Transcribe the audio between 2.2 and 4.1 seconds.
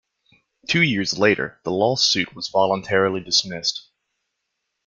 was voluntarily dismissed.